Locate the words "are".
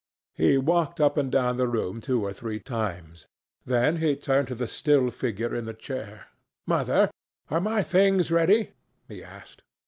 7.51-7.61